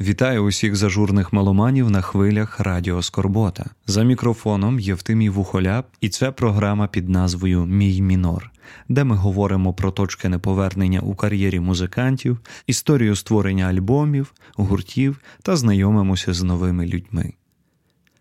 [0.00, 3.66] Вітаю усіх зажурних меломанів на хвилях Радіо Скорбота.
[3.86, 8.50] За мікрофоном Євтимій Вухоляп, і це програма під назвою Мій мінор,
[8.88, 16.32] де ми говоримо про точки неповернення у кар'єрі музикантів, історію створення альбомів, гуртів та знайомимося
[16.32, 17.32] з новими людьми.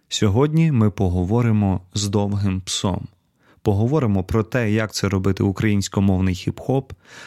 [0.10, 3.08] Сьогодні ми поговоримо з довгим псом.
[3.62, 6.84] Поговоримо про те, як це робити українськомовний хіп-хоп,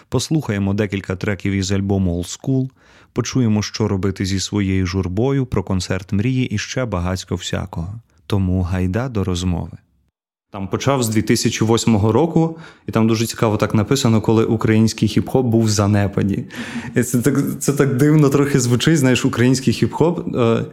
[0.09, 2.69] послухаємо декілька треків із альбому Old School,
[3.13, 7.95] почуємо, що робити зі своєю журбою, про концерт мрії і ще багатько всякого.
[8.27, 9.79] Тому гайда до розмови.
[10.53, 15.63] Там почав з 2008 року, і там дуже цікаво так написано, коли український хіп-хоп був
[15.63, 16.45] в занепаді.
[16.97, 20.41] І Це так це так дивно трохи звучить, знаєш, український хіп-хоп.
[20.41, 20.65] Е,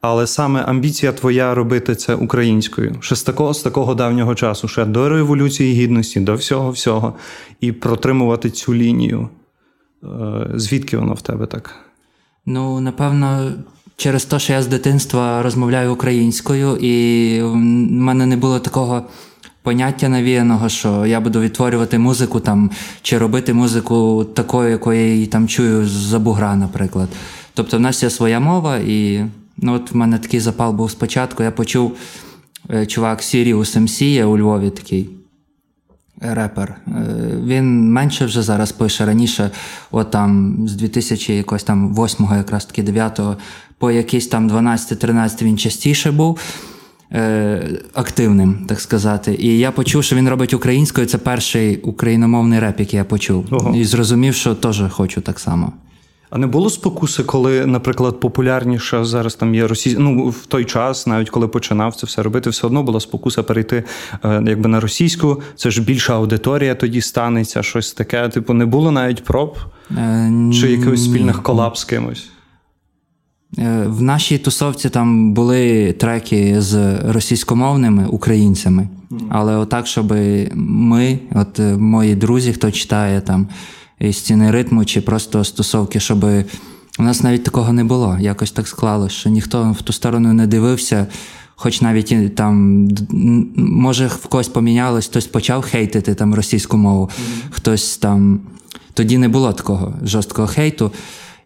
[0.00, 4.84] але саме амбіція твоя робити це українською, ще з такого з такого давнього часу, ще
[4.84, 7.14] до Революції Гідності, до всього всього,
[7.60, 9.28] і протримувати цю лінію.
[10.04, 11.74] Е, звідки воно в тебе так?
[12.46, 13.52] Ну, напевно,
[13.96, 19.02] через те, що я з дитинства розмовляю українською, і в мене не було такого
[19.62, 22.70] поняття навіяного, що я буду відтворювати музику там,
[23.02, 27.08] чи робити музику такою, якою я її там чую з бугра, наприклад.
[27.54, 29.24] Тобто, в нас є своя мова, і
[29.56, 31.42] ну, от в мене такий запал був спочатку.
[31.42, 31.96] Я почув
[32.70, 35.10] е, чувак Сіріус МС є у Львові такий
[36.32, 36.76] репер.
[36.88, 36.92] Е,
[37.44, 39.50] він менше вже зараз пише раніше,
[39.90, 43.36] от там з 2008 якраз таки 9-го,
[43.78, 46.38] по якийсь там 12-13 він частіше був.
[47.12, 49.36] Е, активним, так сказати.
[49.40, 51.06] І я почув, що він робить українською.
[51.06, 53.46] Це перший україномовний реп, який я почув.
[53.50, 53.76] Ого.
[53.76, 55.72] І зрозумів, що теж хочу так само.
[56.34, 61.06] А не було спокуси, коли, наприклад, популярніше зараз там є російська, ну в той час,
[61.06, 63.84] навіть коли починав це все робити, все одно була спокуса перейти
[64.24, 65.42] е, якби на російську.
[65.56, 68.28] Це ж більша аудиторія тоді станеться, щось таке.
[68.28, 69.58] Типу, не було навіть проб
[69.90, 72.30] е, чи якихось спільних колаб з кимось.
[73.58, 78.88] Е, в нашій тусовці там були треки з російськомовними українцями,
[79.30, 80.14] але отак, щоб
[80.54, 83.48] ми, от мої друзі, хто читає там
[84.12, 86.24] стіни ритму чи просто стосовки, щоб
[86.98, 88.16] у нас навіть такого не було.
[88.20, 91.06] Якось так склалося, що ніхто в ту сторону не дивився.
[91.56, 92.88] Хоч навіть там,
[93.56, 97.50] може, в когось помінялось, хтось почав хейтити там російську мову, mm-hmm.
[97.50, 98.40] хтось там.
[98.94, 100.92] Тоді не було такого жорсткого хейту,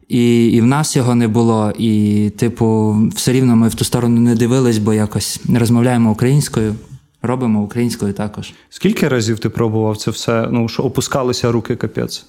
[0.08, 1.72] і і в нас його не було.
[1.78, 6.74] І, типу, все рівно ми в ту сторону не дивились, бо якось розмовляємо українською,
[7.22, 8.52] робимо українською також.
[8.70, 10.48] Скільки разів ти пробував це все?
[10.50, 12.26] Ну, що опускалися руки капець?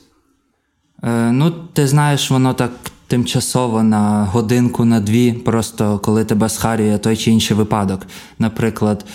[1.03, 2.71] Е, ну, ти знаєш, воно так
[3.07, 8.07] тимчасово на годинку, на дві, просто коли тебе схарює той чи інший випадок.
[8.39, 9.05] Наприклад,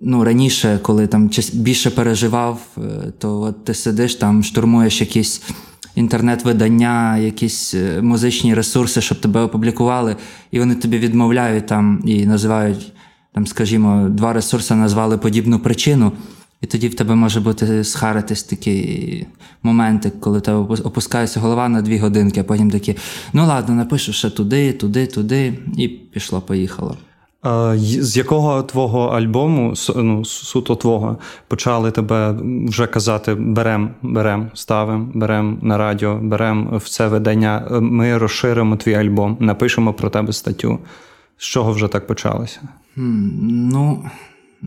[0.00, 2.80] ну, раніше, коли там більше переживав, е,
[3.18, 5.42] то от ти сидиш там, штурмуєш якісь.
[5.94, 10.16] Інтернет-видання, якісь е, музичні ресурси, щоб тебе опублікували,
[10.50, 12.92] і вони тобі відмовляють там і називають,
[13.34, 16.12] там, скажімо, два ресурси назвали подібну причину.
[16.62, 19.26] І тоді в тебе може бути схаритись такі
[19.62, 22.96] моменти, коли тебе опускається голова на дві годинки, а потім такі,
[23.32, 26.96] ну ладно, напишу ще туди, туди, туди, і пішло-поїхало.
[27.42, 31.18] А, з якого твого альбому, ну, суто твого,
[31.48, 32.36] почали тебе
[32.68, 38.94] вже казати: берем, берем, ставим, берем на радіо, берем в це видання, ми розширимо твій
[38.94, 40.78] альбом, напишемо про тебе статтю.
[41.38, 42.60] З чого вже так почалося?
[42.96, 44.04] Ну.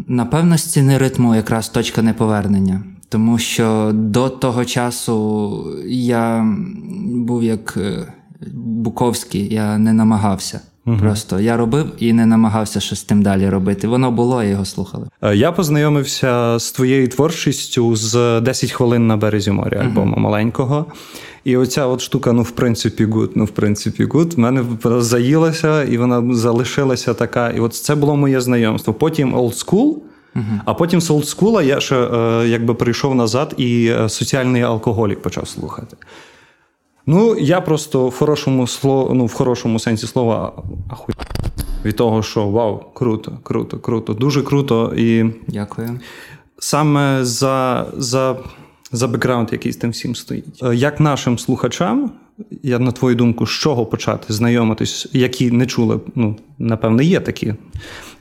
[0.07, 2.83] Напевно, з ціни ритму якраз точка неповернення.
[3.09, 6.55] Тому що до того часу я
[7.05, 8.13] був як е,
[8.53, 10.59] Буковський, я не намагався.
[10.85, 10.97] Угу.
[10.97, 13.87] Просто я робив і не намагався щось з тим далі робити.
[13.87, 15.07] Воно було, і його слухали.
[15.21, 20.21] Е, я познайомився з твоєю творчістю з 10 хвилин на березі моря, альбому угу.
[20.21, 20.85] маленького.
[21.45, 25.83] І оця от штука, ну, в принципі, good, ну, в принципі, good, в мене заїлася,
[25.83, 27.49] і вона залишилася така.
[27.49, 28.93] І от це було моє знайомство.
[28.93, 29.95] Потім Old School,
[30.35, 30.59] uh-huh.
[30.65, 35.21] а потім з Old School я ще е, якби прийшов назад і е, соціальний алкоголік
[35.21, 35.97] почав слухати.
[37.05, 39.15] Ну, я просто в хорошому слов...
[39.15, 40.53] ну, в хорошому сенсі слова
[40.89, 41.15] ахуй
[41.85, 44.93] від того, що вау, круто, круто, круто, дуже круто.
[44.97, 45.99] І Дякую.
[46.59, 48.35] Саме за за
[48.95, 50.63] за бекграунд, який з тим всім стоїть.
[50.63, 52.11] Е, як нашим слухачам,
[52.63, 57.53] я на твою думку, з чого почати знайомитись, які не чули, ну, напевне, є такі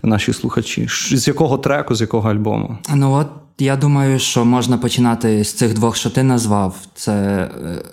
[0.02, 0.86] наші слухачі.
[0.90, 2.78] З якого треку, з якого альбому?
[2.94, 3.26] Ну от
[3.58, 6.76] я думаю, що можна починати з цих двох, що ти назвав.
[6.94, 7.48] Це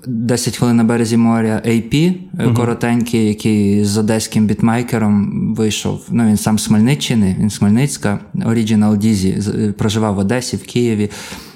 [0.07, 6.01] 10 е, хвилин на березі моря AP, uh коротенький, який з одеським бітмейкером вийшов.
[6.10, 11.10] Ну, він сам з Хмельниччини, він з Хмельницька, Original Dizzy, проживав в Одесі, в Києві.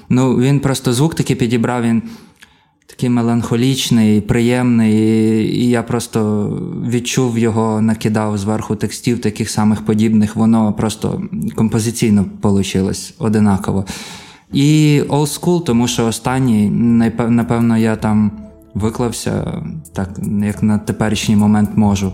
[0.08, 1.82] Ну, він просто звук такий підібрав.
[1.82, 2.02] Він
[2.86, 4.94] такий меланхолічний, приємний,
[5.56, 6.48] і я просто
[6.88, 10.36] відчув його, накидав зверху текстів, таких самих подібних.
[10.36, 11.22] Воно просто
[11.54, 13.84] композиційно вийшло одинаково.
[14.52, 16.70] І Old School, тому що останній,
[17.28, 18.30] напевно, я там
[18.74, 19.62] виклався
[19.92, 20.10] так,
[20.42, 22.12] як на теперішній момент можу.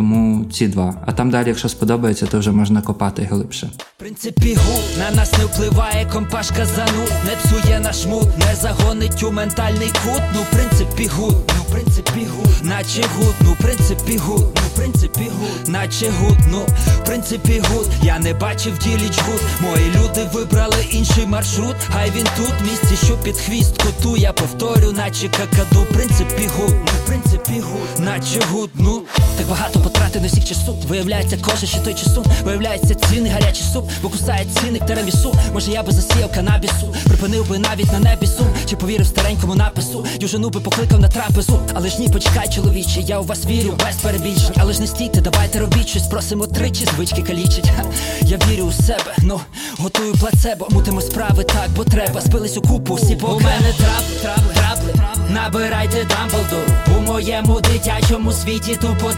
[0.00, 0.94] Тому ці два.
[1.06, 3.70] А там далі, якщо сподобається, то вже можна копати глибше.
[3.96, 9.22] В Принципі good на нас не впливає компашка зануд, не псує наш mood, не загонить
[9.22, 10.22] у ментальний кут.
[10.34, 14.62] Ну, в принципі good, ну в принципі good, наче good, ну в принципі good, ну
[14.74, 16.66] в принципі good, наче good, ну
[17.10, 17.88] принципі гуд.
[18.02, 19.40] Я не бачив діліч гуд.
[19.60, 21.76] Мої люди вибрали інший маршрут.
[21.92, 24.16] Хай він тут місці, що під хвіст коту.
[24.16, 25.82] Я повторю, наче какаду.
[25.82, 29.02] в Принципі гуд, ну принципі гуд, наче гуд, ну
[29.38, 30.76] так багато потрати на всіх часу.
[30.88, 32.24] Виявляється, кожен ще той часу.
[32.44, 35.34] Виявляється, ціни, гарячий суп, бо кусає ціник теремісу.
[35.52, 40.06] Може, я би засіяв канабісу, припинив би навіть на небі сум Чи повірив старенькому напису?
[40.20, 41.60] Южину би покликав на трапезу.
[41.74, 44.54] Але ж ні, почекай, чоловіче, я у вас вірю, без перебільшень.
[44.56, 46.06] Але ж не стійте, давайте робіть щось.
[46.06, 47.70] Просимо тричі, звички калічить.
[48.22, 49.40] Я вірю у себе, ну
[49.78, 52.20] готую плацебо, мутимо справи так, бо треба.
[52.20, 55.10] Спились у купу, всі поки У мене трапли, трапли, трапли.
[55.30, 59.12] Набирайте Дамблдору У моєму дитячому світі тупо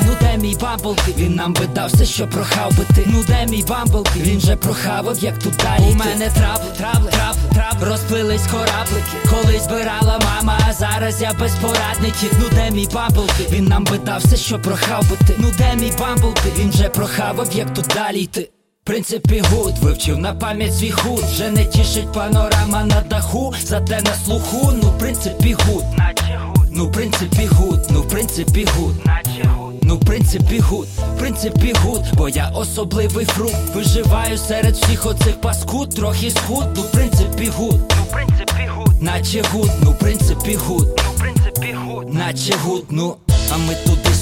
[0.00, 1.14] дамберве Ну де мій бамблки?
[1.16, 3.04] Він нам би дав все, що прохав би ти.
[3.06, 4.20] Ну де мій бамблки?
[4.20, 9.16] Він же прохавав, як тут далі У мене трабли, трабли, трабли, трабли Розплились кораблики.
[9.30, 12.30] Колись збирала мама, а зараз я без порадників.
[12.40, 13.46] Ну де мій бамблки?
[13.50, 15.34] Він нам би дав все, що прохав би ти.
[15.38, 16.48] Ну де мій бамблки?
[16.58, 18.50] Він же прохавав, як тут далі йти.
[18.84, 21.20] Принципі good, вивчив на пам'ять свій hood.
[21.20, 26.90] Вже не тішить панорама на даху, зате на слуху, ну принципі гуд, наче гуд, ну
[26.90, 32.02] принципі гуд, ну в принципі гуд, наче гуд, ну в принципі гуд, в принципі гуд,
[32.14, 33.74] бо я особливий фрукт.
[33.74, 39.42] Виживаю серед всіх оцих паскуд, трохи схуд, ну принципі good, ну в принципі good, наче
[39.52, 43.16] good, ну в принципі good, ну принципі good, наче good, ну
[43.54, 43.74] а ми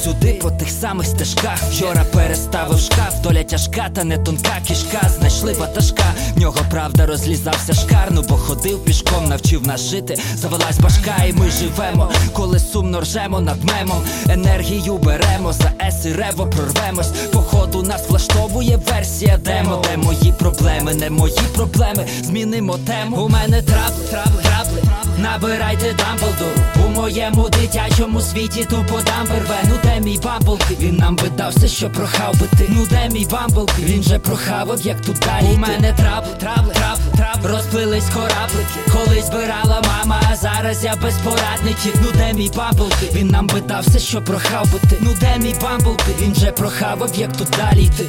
[0.05, 1.59] туди-сюди, по тих самих стежках.
[1.71, 5.09] Вчора переставив шкаф, доля тяжка, та не тонка кішка.
[5.19, 6.05] Знайшли баташка,
[6.37, 10.19] в нього правда розлізався шкарну, бо ходив пішком, навчив нас жити.
[10.35, 12.11] Завелась башка, і ми живемо.
[12.33, 17.11] Коли сумно ржемо над мемом, енергію беремо, за ес і рево прорвемось.
[17.33, 22.07] Походу нас влаштовує версія демо, де мої проблеми, не мої проблеми.
[22.23, 23.17] Змінимо тему.
[23.17, 24.83] У мене трабли, трабли, трабли.
[25.19, 30.77] Набирайте Дамблдору моєму дитячому світі тупо дамберве Ну де мій бамблки?
[30.81, 33.83] Він нам би дав все, що прохав би ти Ну де мій бамблки?
[33.83, 39.23] Він же прохавав, як тут далі У мене трабли, трабли, трабли, трабли Розплились кораблики Коли
[39.23, 43.11] збирала мама, а зараз я без порадників Ну де мій бамблки?
[43.15, 46.15] Він нам би дав все, що прохав би ти Ну де мій бамблки?
[46.21, 48.05] Він же прохавав, як тут далі йти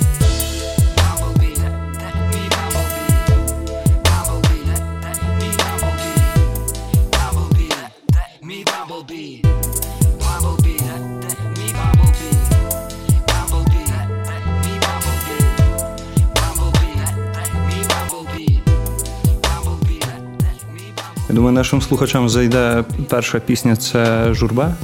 [21.45, 24.75] думаю, нашим слухачам зайде перша пісня це журба.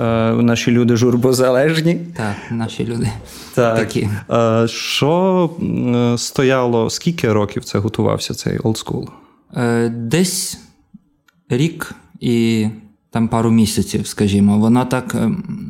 [0.00, 1.94] Е, наші люди журбозалежні.
[2.16, 3.10] Так, наші люди.
[3.54, 3.78] Так.
[3.78, 4.08] Такі.
[4.30, 5.50] Е, що
[6.16, 9.08] стояло, скільки років це готувався цей олдскул?
[9.90, 10.60] Десь
[11.48, 12.66] рік і
[13.10, 14.58] там пару місяців, скажімо.
[14.58, 15.16] Воно так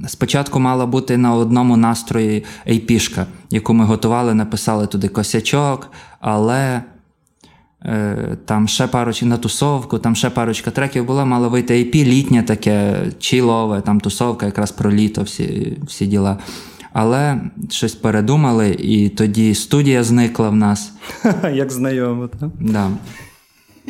[0.09, 5.91] спочатку мала бути на одному настрої ейпішка, яку ми готували, написали туди косячок,
[6.21, 6.83] але.
[7.87, 12.43] Е, там ще парочка на тусовку, там ще парочка треків була, мало вийти EP, літнє
[12.43, 16.39] таке, чілове, там тусовка, якраз про літо, всі всі діла.
[16.93, 20.93] Але щось передумали, і тоді студія зникла в нас.
[21.55, 22.51] Як знайомо, так?
[22.61, 22.91] Да.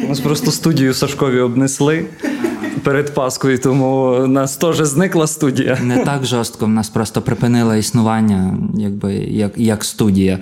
[0.05, 2.07] У нас просто студію Сашкові обнесли
[2.83, 5.79] перед Паскою, тому у нас теж зникла студія.
[5.83, 10.39] Не так жорстко, в нас просто припинила існування, якби як, як студія.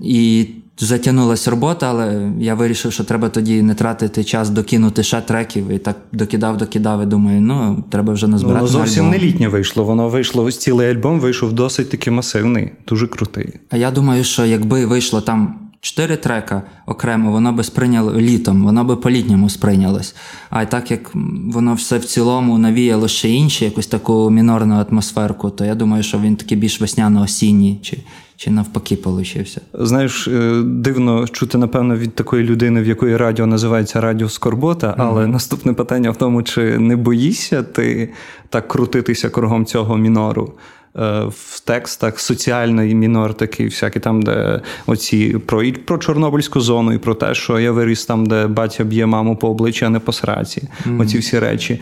[0.00, 0.46] І
[0.84, 5.68] затягнулася робота, але я вирішив, що треба тоді не тратити час докинути ще треків.
[5.68, 7.02] І так докидав, докидав.
[7.02, 8.60] і Думаю, ну треба вже назбирати.
[8.60, 9.20] Ну, воно зовсім альбом.
[9.20, 9.84] не літнє вийшло.
[9.84, 13.54] Воно вийшло ось цілий альбом, вийшов досить таки масивний, дуже крутий.
[13.70, 15.69] А я думаю, що якби вийшло там.
[15.82, 20.14] Чотири трека окремо, воно би сприйняло літом, воно би по-літньому сприйнялось.
[20.50, 21.10] А так як
[21.52, 26.18] воно все в цілому навіяло ще інші, якусь таку мінорну атмосферку, то я думаю, що
[26.18, 27.98] він такий більш весняно-осінній чи
[28.36, 29.60] чи навпаки получився.
[29.74, 35.24] Знаєш, е, дивно чути, напевно, від такої людини, в якої радіо називається Радіо Скорбота, але
[35.24, 35.32] mm-hmm.
[35.32, 38.12] наступне питання в тому, чи не боїшся ти
[38.48, 40.52] так крутитися кругом цього мінору?
[40.96, 46.92] Е, в текстах соціальний мінор, такий всякий там, де оці про і про Чорнобильську зону,
[46.92, 49.98] і про те, що я виріс там, де батя б'є маму по обличчя, а не
[49.98, 50.68] по сраці.
[50.86, 51.00] Mm-hmm.
[51.00, 51.80] Оці всі речі.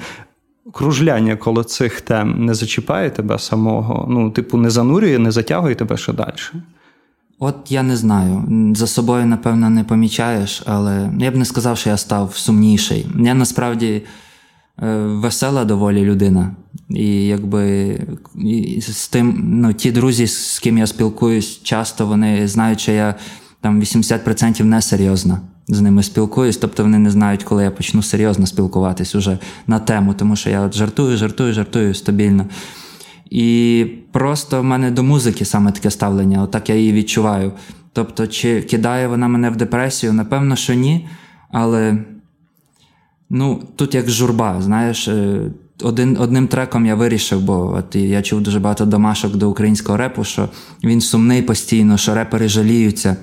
[0.73, 5.97] Кружляння коло цих тем не зачіпає тебе самого, ну, типу, не занурює, не затягує тебе
[5.97, 6.63] ще далі.
[7.39, 8.45] От я не знаю.
[8.77, 13.07] За собою, напевно, не помічаєш, але я б не сказав, що я став сумніший.
[13.19, 14.03] Я насправді
[15.05, 16.57] весела доволі людина.
[16.91, 17.97] І якби
[18.81, 23.15] з тим, ну, ті друзі, з ким я спілкуюсь, часто вони знають, що я
[23.61, 29.15] там 80% несерйозно з ними спілкуюсь, тобто вони не знають, коли я почну серйозно спілкуватись
[29.15, 32.47] уже на тему, тому що я от жартую, жартую, жартую стабільно.
[33.31, 37.53] І просто в мене до музики саме таке ставлення, отак я її відчуваю.
[37.93, 40.13] Тобто, чи кидає вона мене в депресію?
[40.13, 41.09] Напевно, що ні.
[41.53, 42.05] Але
[43.31, 45.41] Ну, тут як журба, знаєш, е,
[45.83, 50.25] один, одним треком я вирішив, бо от я чув дуже багато домашок до українського репу,
[50.25, 50.49] що
[50.85, 53.17] він сумний постійно, що репери жаліються.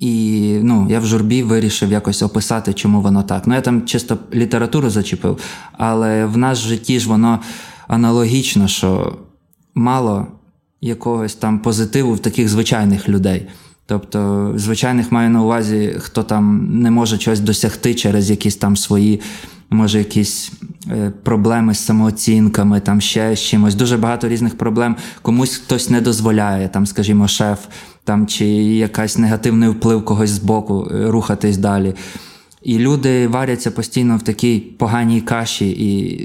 [0.00, 3.46] І ну, я в журбі вирішив якось описати, чому воно так.
[3.46, 5.38] Ну, я там чисто літературу зачепив,
[5.72, 7.40] але в нас в житті ж воно
[7.88, 9.18] аналогічно, що
[9.74, 10.26] мало
[10.80, 13.46] якогось там позитиву в таких звичайних людей.
[13.88, 19.20] Тобто, звичайних маю на увазі, хто там не може чогось досягти через якісь там свої,
[19.70, 20.52] може, якісь
[20.90, 23.74] е, проблеми з самооцінками, там ще з чимось.
[23.74, 24.96] Дуже багато різних проблем.
[25.22, 27.58] Комусь хтось не дозволяє, там, скажімо, шеф,
[28.04, 31.94] там чи якийсь негативний вплив когось з боку е, рухатись далі.
[32.62, 36.20] І люди варяться постійно в такій поганій каші, і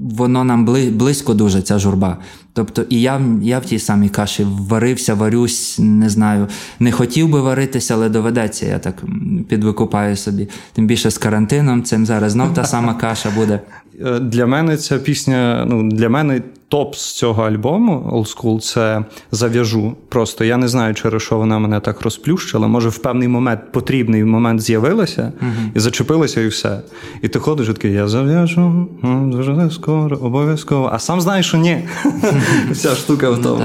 [0.00, 2.18] воно нам близько дуже, ця журба.
[2.52, 6.48] Тобто, і я я в тій самій каші варився, варюсь, не знаю.
[6.80, 9.02] Не хотів би варитися, але доведеться, я так
[9.48, 10.48] підвикупаю собі.
[10.72, 13.60] Тим більше з карантином, цим зараз знов та сама каша буде.
[14.00, 19.04] Е, для мене ця пісня, ну для мене топ з цього альбому Old School це
[19.32, 19.96] зав'яжу.
[20.08, 22.68] Просто я не знаю, через що вона мене так розплющила.
[22.68, 25.76] Може, в певний момент потрібний момент з'явилася uh-huh.
[25.76, 26.80] і зачепилася, і все.
[27.22, 28.88] І ти ходиш і такий, я зав'яжу
[29.26, 30.90] дуже скоро, обов'язково.
[30.92, 31.88] А сам знаєш, що ні.
[32.70, 33.64] Вся штука в ну тому.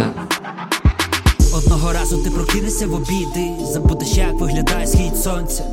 [1.58, 5.64] Одного разу ти прокинешся в обіди, забудеш, як виглядає схід сонця.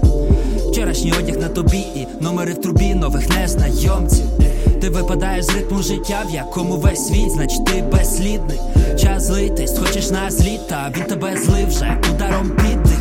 [0.72, 4.24] Вчорашній одяг на тобі і номери в трубі нових незнайомців.
[4.80, 8.58] Ти випадаєш з ритму життя, в якому весь світ, значить ти безслідний.
[9.00, 10.60] Час злитись, хочеш на зліт,
[10.96, 12.91] він тебе злив вже ударом піддих.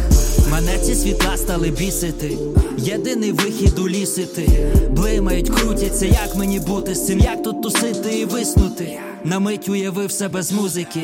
[0.52, 2.38] Мене ці світла стали бісити.
[2.78, 4.50] Єдиний вихід у лісити.
[4.90, 9.00] Блимають, крутяться, як мені бути з цим, як тут тусити і виснути.
[9.24, 11.02] На мить уявив себе з музики.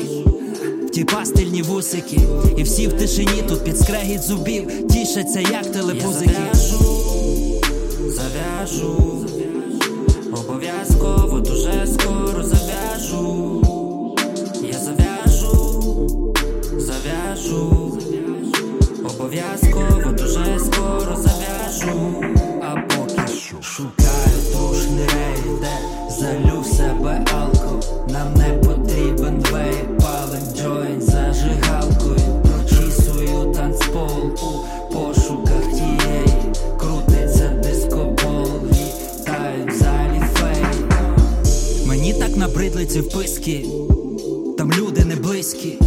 [0.92, 2.20] Ті пастильні вусики,
[2.56, 6.30] і всі в тишині тут під скрегіт зубів тішаться, як телепузики.
[6.52, 7.60] Я зав'яжу,
[8.06, 9.26] зав'яжу,
[21.78, 22.24] зав'яжу,
[22.62, 23.32] а поки
[23.62, 30.00] шукаю трушний рейв, де заллю в себе алко, нам не потрібен вейп
[30.56, 40.64] joint зажигалкою, прочісую танцпол у пошуках тієї, крутиться дискобол, літають в залі фей.
[41.86, 43.66] Мені так набридли ці вписки,
[44.58, 45.78] там люди не близькі.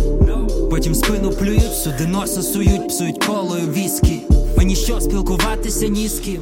[0.69, 4.30] Потім спину плюють, сюди носа сують, псують колою віскі.
[4.61, 6.41] Мені що спілкуватися ні з ким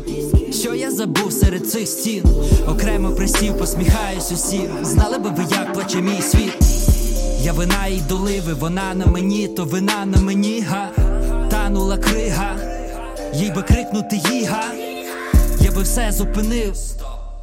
[0.52, 2.24] Що я забув серед цих стін?
[2.68, 4.70] Окремо присів, посміхаюсь усім.
[4.84, 6.54] Знали би ви, як плаче мій світ.
[7.42, 10.90] Я вина й доливи, вона на мені, то вина на мені, га,
[11.50, 12.56] танула крига,
[13.34, 14.64] їй би крикнути їга,
[15.62, 16.76] я би все зупинив.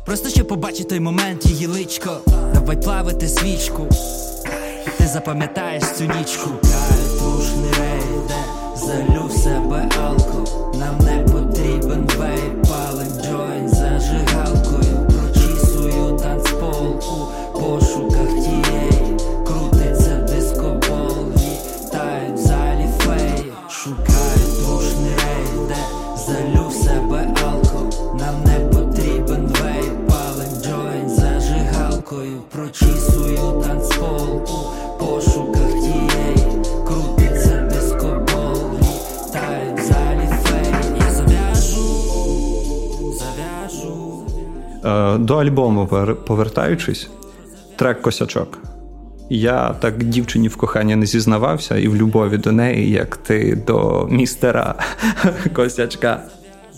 [0.04, 2.20] Просто щоб побачити той момент її личко.
[2.54, 3.86] Давай плавити свічку,
[4.98, 6.50] ти запам'ятаєш цю нічку.
[6.62, 8.44] Кай душний рейде,
[8.86, 10.44] залю себе алко,
[10.78, 12.65] нам не потрібен вейп,
[45.18, 45.88] до альбому
[46.26, 47.08] повертаючись,
[47.76, 48.58] трек косячок.
[49.30, 54.08] Я так дівчині в коханні не зізнавався і в любові до неї, як ти до
[54.10, 54.74] містера
[55.52, 56.22] Косячка.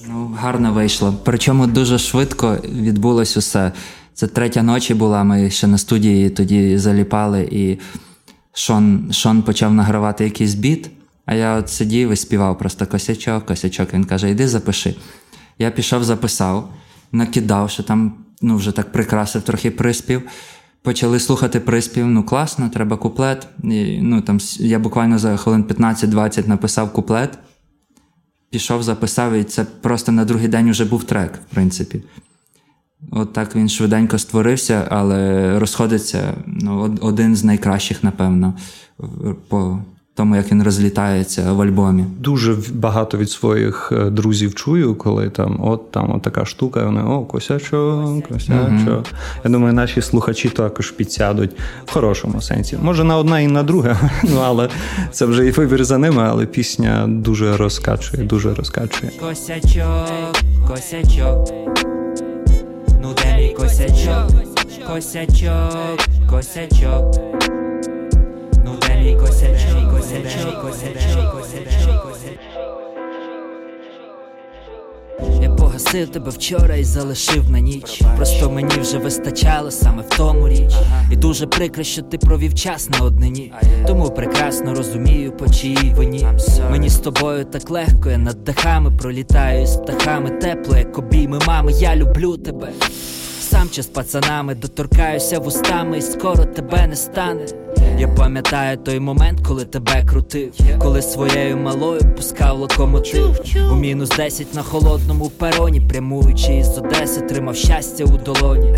[0.09, 1.15] Ну, гарно вийшло.
[1.25, 3.73] Причому дуже швидко відбулось усе.
[4.15, 5.25] Це третя ночі була.
[5.25, 7.79] Ми ще на студії тоді заліпали, і
[8.53, 10.91] Шон Шон почав награвати якийсь біт,
[11.27, 13.95] а я от сидів і співав просто косячок, косячок.
[13.95, 14.95] Він каже: Йди запиши.
[15.59, 16.69] Я пішов, записав,
[17.13, 20.23] накидав, що там ну, вже так прикрасив трохи приспів.
[20.83, 23.49] Почали слухати приспів, ну класно, треба куплет.
[23.65, 27.39] І, ну, там, Я буквально за хвилин 15-20 написав куплет,
[28.51, 32.03] пішов, записав, і це просто на другий день вже був трек, в принципі.
[33.11, 38.55] От так він швиденько створився, але розходиться ну, один з найкращих, напевно,
[39.49, 39.79] по
[40.19, 42.05] тому, як він розлітається в альбомі.
[42.19, 47.03] Дуже багато від своїх е, друзів чую, коли там от там от така штука, вони
[47.03, 48.69] о, косячок, косячок.
[48.69, 49.05] Mm-hmm.
[49.45, 51.51] Я думаю, наші слухачі також підсядуть
[51.87, 52.79] в хорошому сенсі.
[52.83, 54.69] Може на одне і на друге, ну але
[55.11, 59.13] це вже і вибір за ними, але пісня дуже розкачує, дуже розкачує.
[59.21, 60.09] Косячок,
[60.69, 61.49] косячок.
[63.03, 64.31] Ну де мій косячок,
[64.87, 65.99] косячок,
[66.31, 67.58] косячок.
[69.09, 72.49] Ну де мій косячок, косячок, косячок, косячок, косячок.
[75.43, 78.03] Я погасив тебе вчора і залишив на ніч.
[78.17, 80.75] Просто мені вже вистачало саме в тому річ.
[81.13, 83.53] І дуже прикро, що ти провів час на однині.
[83.87, 86.27] Тому прекрасно розумію, по чиїй вині.
[86.71, 91.73] Мені з тобою так легко, я над дахами пролітаю з птахами тепло, як обійми мами,
[91.73, 92.69] я люблю тебе.
[93.51, 97.47] Сам чи з пацанами доторкаюся вустами, і скоро тебе не стане.
[97.99, 103.41] Я пам'ятаю той момент, коли тебе крутив, коли своєю малою пускав локомотив.
[103.73, 108.75] У мінус 10 на холодному пероні, прямуючи із Одеси, тримав щастя у долоні.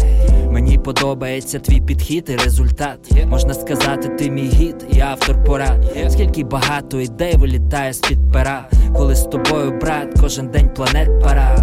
[0.50, 3.10] Мені подобається твій підхід і результат.
[3.26, 5.84] Можна сказати, ти мій гід і автор порад.
[6.08, 11.56] Скільки багато ідей вилітає з під пера, коли з тобою, брат, кожен день планет пара.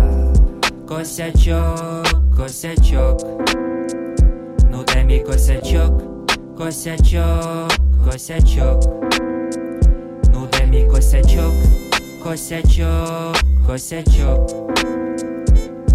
[0.87, 3.19] Косячок, косячок,
[4.71, 6.01] ну де мій косячок,
[6.57, 7.71] косячок,
[8.05, 8.83] косячок,
[10.33, 11.53] ну де мій косячок,
[12.23, 13.35] косячок,
[13.67, 14.51] косячок,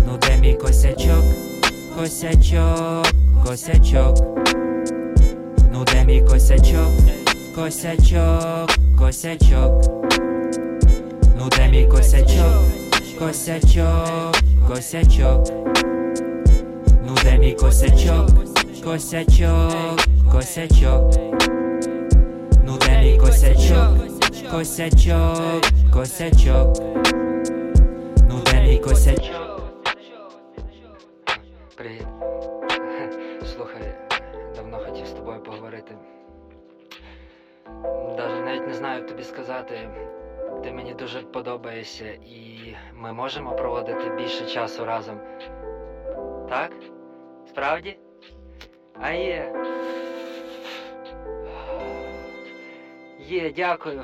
[0.06, 1.24] ну де мій косячок,
[1.98, 3.06] косячок,
[3.46, 4.16] косячок,
[5.72, 6.90] ну де мій косячок,
[7.54, 9.82] косячок, косячок,
[11.38, 12.62] ну де мій косячок,
[13.18, 14.36] косячок,
[14.68, 15.62] косячок,
[17.22, 18.28] де мій косячок,
[18.84, 20.00] косячок,
[20.32, 21.12] косячок,
[22.64, 23.96] ну де мій косячок,
[24.50, 26.76] косячок, косячок,
[28.28, 29.62] ну де мій косячок.
[31.76, 32.06] Привіт.
[33.56, 33.94] Слухай,
[34.56, 35.94] давно хотів з тобою поговорити.
[38.16, 39.88] Даже навіть не знаю, як тобі сказати.
[40.64, 45.16] Ти мені дуже подобаєшся, і ми можемо проводити більше часу разом.
[46.48, 46.72] Так?
[47.52, 47.96] Справді?
[49.00, 49.52] А є.
[53.28, 54.02] Є, дякую.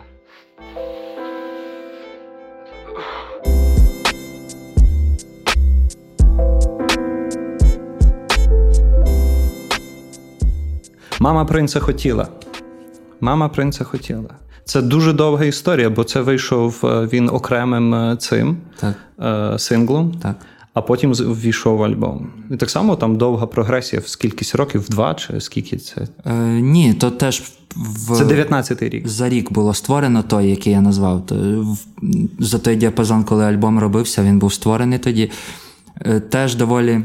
[11.21, 12.29] Мама принца хотіла.
[13.21, 14.31] Мама принца хотіла.
[14.65, 18.95] Це дуже довга історія, бо це вийшов е, він окремим е, цим Так.
[19.55, 20.35] е, синглом, Так.
[20.79, 22.31] А потім ввійшов в альбом.
[22.51, 26.07] І так само там довга прогресія, в скількись років, в два чи скільки це?
[26.27, 27.43] Е, ні, то теж
[27.77, 28.17] в...
[28.17, 29.09] Це 19-й рік.
[29.09, 31.27] За рік було створено той, який я назвав.
[31.27, 31.79] То в-
[32.39, 35.31] За той діапазон, коли альбом робився, він був створений тоді.
[36.01, 37.01] Е, Теж доволі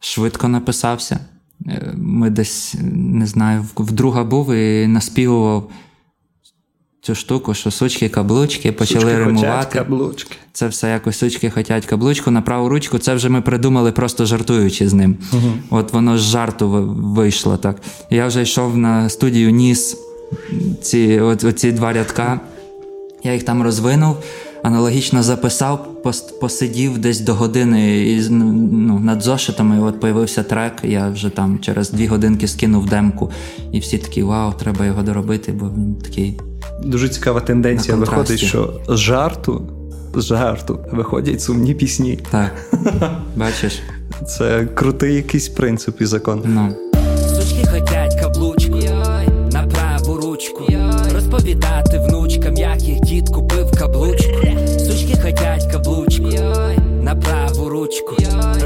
[0.00, 1.18] швидко написався.
[1.66, 5.70] Е, Ми десь, не знаю, вдруга був і наспівував
[7.02, 9.78] цю штуку, що сучки, каблучки, почали Сучки римувати.
[9.78, 10.36] каблучки.
[10.52, 12.98] Це все якось сучки хотять каблучку на праву ручку.
[12.98, 15.16] Це вже ми придумали, просто жартуючи з ним.
[15.70, 17.76] От воно з жарту вийшло так.
[18.10, 19.96] Я вже йшов на студію, ніс
[20.82, 22.40] ці, от, оці два рядка.
[23.24, 24.16] Я їх там розвинув,
[24.62, 29.76] аналогічно записав, пос- посидів десь до години із, ну, над зошитами.
[29.76, 30.72] І от появився трек.
[30.82, 33.30] Я вже там через дві годинки скинув демку.
[33.72, 36.40] І всі такі, вау, треба його доробити, бо він такий.
[36.82, 39.62] Дуже цікава тенденція виходить, що з жарту,
[40.14, 42.18] з жарту виходять сумні пісні.
[42.30, 42.52] Так.
[43.36, 43.80] Бачиш?
[44.26, 46.42] Це крутий якийсь принцип і закон.
[46.44, 46.74] Ну.
[47.28, 48.78] Сучки хотять каблучку
[49.52, 50.62] на праву ручку.
[51.14, 54.32] Розповідати внучкам, як їх дід купив каблучку.
[54.78, 56.28] Сучки хотять каблучку
[57.02, 58.16] на праву ручку.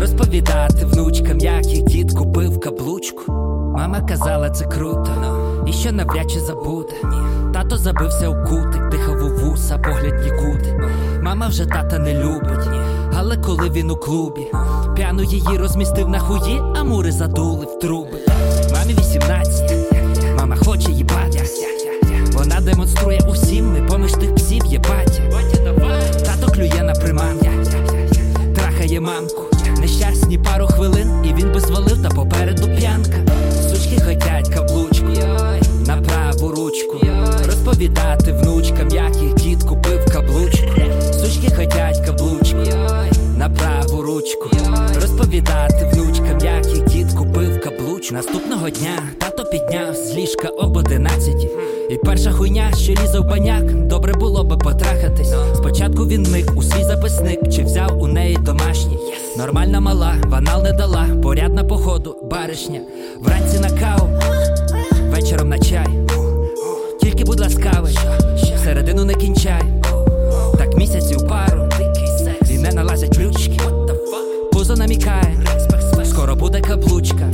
[0.01, 3.33] Розповідати внучкам, як їх дід купив каблучку.
[3.77, 5.11] Мама казала, це круто,
[5.67, 6.95] і що навряд чи забуде.
[7.57, 10.91] Тато забився у кути, дихав у вуса, погляд нікуди.
[11.23, 12.69] Мама вже тата не любить,
[13.19, 14.47] але коли він у клубі,
[14.97, 18.19] п'яну її розмістив на хуї, а мури задули в труби.
[18.73, 19.73] Мамі 18,
[20.39, 21.43] мама хоче їбати.
[22.33, 25.23] Вона демонструє усім, ми поміж тих псів є батя.
[26.25, 27.41] Тато клює на приман,
[28.55, 29.43] трахає мамку.
[29.81, 33.19] Нещасні пару хвилин, і він би звалив та попереду п'янка.
[33.87, 35.07] Дочки хотять каблучку
[35.87, 36.99] на праву ручку,
[37.47, 40.67] розповідати внучкам, як їх дід купив каблучку.
[41.13, 42.59] Сучки хотять каблучку
[43.37, 44.51] на праву ручку,
[44.95, 48.15] розповідати внучкам, як їх дід купив каблучку.
[48.15, 51.49] Наступного дня тато підняв з ліжка об одинадцяті.
[51.91, 55.35] І перша хуйня, що лізав баняк, добре було би потрахатись.
[55.55, 58.99] Спочатку він миг у свій записник, чи взяв у неї домашній.
[59.37, 62.81] Нормальна мала, ванал не дала, порядна походу, баришня.
[63.21, 64.09] Вранці на каву,
[65.11, 65.87] вечором на чай.
[67.01, 67.99] Тільки будь ласкавий,
[68.65, 69.63] середину не кінчай.
[70.59, 71.69] Так місяців пару,
[72.51, 73.61] і не налазять ключки.
[74.53, 75.37] Пузо намікає,
[76.05, 77.31] скоро буде каблучка.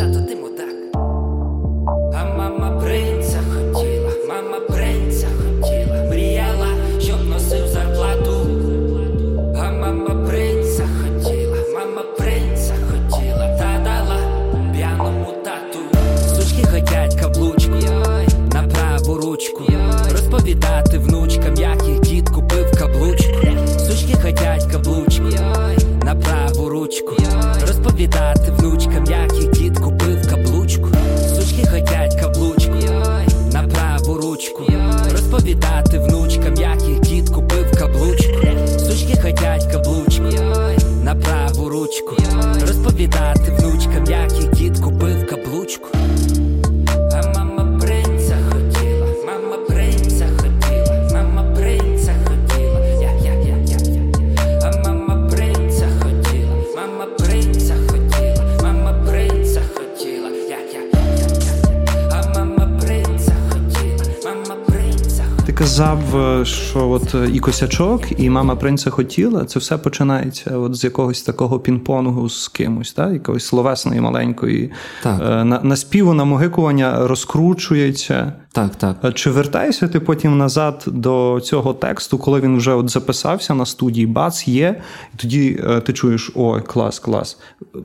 [66.72, 69.44] Що от е, і косячок, і мама принця хотіла.
[69.44, 73.12] Це все починається от з якогось такого пінг-понгу з кимось, так?
[73.12, 75.22] якоїсь словесної маленької Так.
[75.22, 78.32] Е, на, наспіву, намогикування розкручується.
[78.52, 78.96] Так, так.
[79.02, 83.66] А Чи вертаєшся ти потім назад до цього тексту, коли він вже от записався на
[83.66, 84.80] студії, бац, є,
[85.14, 87.38] і тоді е, ти чуєш: ой, клас, клас.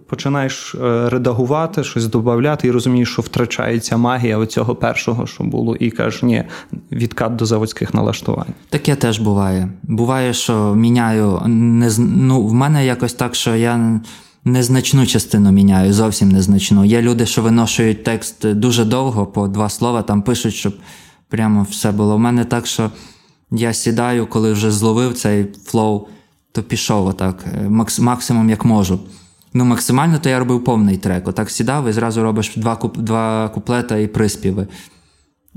[0.08, 5.92] Починаєш е, редагувати, щось додати, і розумієш, що втрачається магія оцього першого, що було, і
[5.92, 6.44] кажеш, ні,
[6.92, 8.54] відкат до заводських налаштувань.
[8.70, 9.70] Таке теж буває.
[9.84, 14.02] Буває, що міняю не ну, в мене якось так, що я
[14.46, 16.86] незначну частину міняю, зовсім незначну.
[16.86, 20.74] Є люди, що виношують текст дуже довго, по два слова там пишуть, щоб
[21.30, 22.16] прямо все було.
[22.16, 22.92] У мене так, що
[23.52, 26.08] я сідаю, коли вже зловив цей flow,
[26.52, 29.00] то пішов отак, е, макс- максимум як можу.
[29.54, 31.28] Ну, максимально то я робив повний трек.
[31.28, 34.68] Отак сідав і зразу робиш два, куп, два куплета і приспіви.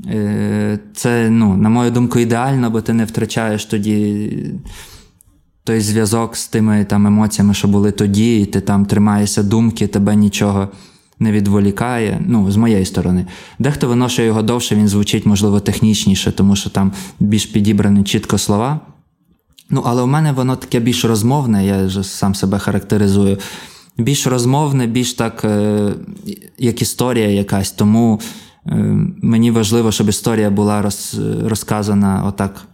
[0.07, 4.31] Е, Це, ну, на мою думку, ідеально, бо ти не втрачаєш тоді
[5.65, 10.17] той зв'язок з тими там емоціями, що були тоді, і ти там тримаєшся думки, тебе
[10.17, 10.69] нічого
[11.19, 12.21] не відволікає.
[12.27, 13.27] Ну, з моєї сторони.
[13.59, 18.81] Дехто виношує його довше, він звучить, можливо, технічніше, тому що там більш підібрані чітко слова.
[19.71, 23.39] Ну, але у мене воно таке більш розмовне, я вже сам себе характеризую.
[23.99, 25.89] Більш розмовне, більш так, е,
[26.59, 27.73] як історія якась.
[27.73, 28.21] Тому
[29.23, 32.65] мені важливо, щоб історія була роз, розказана отак,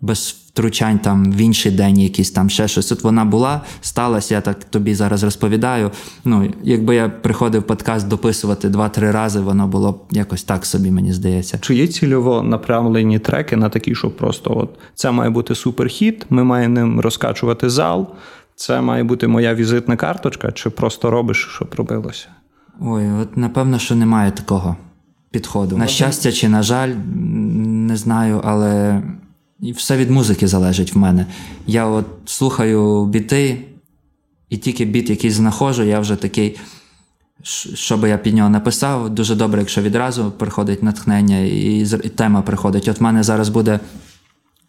[0.00, 2.92] без втручань там в інший день, якийсь там ще щось.
[2.92, 5.90] От вона була, сталася, я так тобі зараз розповідаю.
[6.24, 11.12] Ну, якби я приходив подкаст дописувати два-три рази, воно було б якось так собі, мені
[11.12, 11.58] здається.
[11.60, 16.44] Чи є цільово направлені треки на такі, що просто от це має бути суперхіт, ми
[16.44, 18.08] маємо ним розкачувати зал,
[18.56, 22.26] це має бути моя візитна карточка, чи просто робиш, щоб робилося?
[22.80, 24.76] Ой, от напевно, що немає такого
[25.34, 25.76] підходу.
[25.76, 29.02] На щастя чи на жаль, не знаю, але
[29.60, 31.26] все від музики залежить в мене.
[31.66, 33.64] Я от слухаю біти,
[34.48, 36.56] і тільки біт якийсь знаходжу, я вже такий.
[37.74, 42.42] Що би я під нього написав, дуже добре, якщо відразу приходить натхнення і, і тема
[42.42, 42.88] приходить.
[42.88, 43.80] От в мене зараз буде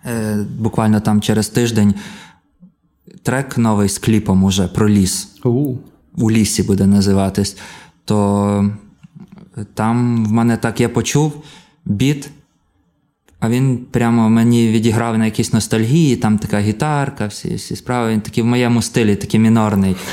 [0.06, 1.93] е, буквально там через тиждень
[3.23, 5.75] трек новий з кліпом уже про ліс У,
[6.17, 7.58] у лісі буде називатись,
[8.06, 8.71] то
[9.74, 11.44] там в мене так я почув
[11.86, 12.30] біт,
[13.39, 18.12] а він прямо мені відіграв на якійсь ностальгії, там така гітарка, всі, всі справи.
[18.12, 19.96] Він такий в моєму стилі, такий мінорний.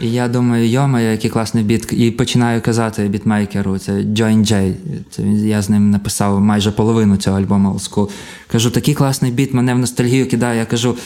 [0.00, 1.92] І я думаю, йома, який класний біт.
[1.92, 4.74] І починаю казати бітмейкеру, це Join J.
[5.10, 8.08] Це я з ним написав майже половину цього альбому Old School.
[8.52, 10.58] Кажу, такий класний біт, мене в ностальгію кидає.
[10.58, 10.96] Я кажу,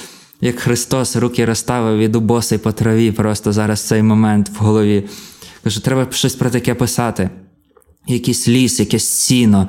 [0.41, 5.05] як Христос руки розставив, іду босий по траві, просто зараз цей момент в голові.
[5.65, 7.31] Кажу, треба щось про таке писати.
[8.07, 9.69] Якийсь ліс, якесь сіно,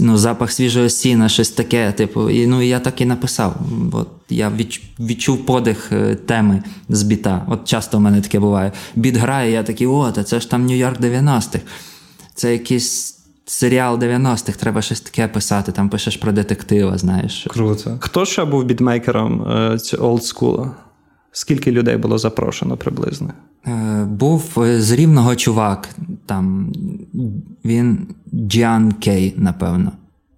[0.00, 1.92] ну, запах свіжого сіна, щось таке.
[1.92, 3.56] Типу, і, ну, я так і написав.
[3.92, 7.46] От я відч- відчув подих е, теми з біта.
[7.48, 8.72] От часто в мене таке буває.
[8.94, 11.60] Біт грає, я такий, о, та це ж там Нью-Йорк 90-х.
[12.34, 15.72] Це якийсь серіал 90-х, треба щось таке писати.
[15.72, 17.46] Там пишеш про детектива, знаєш.
[17.50, 17.96] круто.
[18.00, 20.70] Хто ще був бітмейкером е, олдскула?
[21.38, 23.32] Скільки людей було запрошено приблизно?
[23.66, 25.88] Е, був з рівного чувак.
[26.26, 26.72] Там
[27.64, 27.98] він
[28.34, 29.92] Джіан Кей, напевно.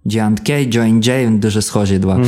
[0.07, 2.25] Джіан Кей, Джоін Джей, він дуже схожі два.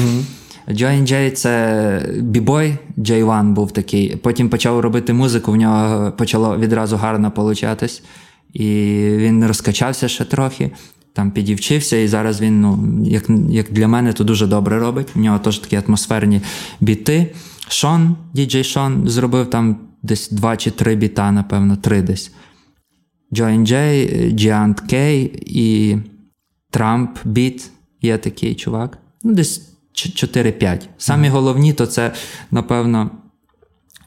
[0.72, 4.16] Джоін Джей це b-boy, Джей Ван був такий.
[4.16, 8.04] Потім почав робити музику, в нього почало відразу гарно получатись.
[8.54, 8.66] І
[9.18, 10.72] він розкачався ще трохи,
[11.14, 15.08] там підівчився, і зараз він, ну, як як для мене, то дуже добре робить.
[15.16, 16.42] У нього теж такі атмосферні
[16.80, 17.32] біти.
[17.72, 22.32] Шон, діджей Шон, зробив там десь два чи три біта, напевно, три десь.
[23.34, 25.98] Джоін Джей, Giant Кей і
[26.70, 28.98] Трамп Біт є такий чувак.
[29.24, 30.82] Ну, десь 4-5.
[30.98, 31.32] Самі mm-hmm.
[31.32, 32.14] головні, то це,
[32.52, 33.12] напевно,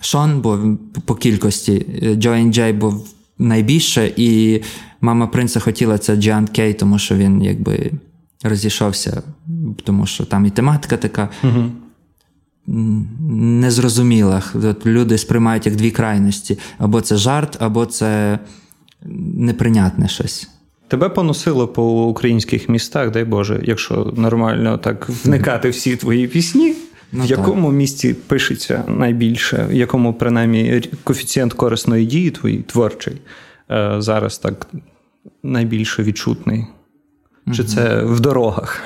[0.00, 4.60] Шон, бо по кількості, Джоін Джей був найбільше, і
[5.00, 7.92] мама принца хотіла це Джіан Кей, тому що він якби
[8.42, 9.22] розійшовся,
[9.84, 11.28] тому що там і тематика така.
[11.42, 11.70] Mm-hmm.
[12.66, 14.42] Незрозуміла.
[14.54, 18.38] От Люди сприймають як дві крайності: або це жарт, або це
[19.36, 20.48] неприйнятне щось.
[20.88, 26.74] Тебе поносило по українських містах, дай Боже, якщо нормально так вникати всі твої пісні.
[27.12, 27.76] Ну, в якому так.
[27.76, 33.20] місті пишеться найбільше, в якому принаймні коефіцієнт корисної дії твої творчий
[33.70, 34.66] е, зараз так
[35.42, 36.66] найбільше відчутний?
[37.54, 37.70] Чи угу.
[37.70, 38.82] це в дорогах?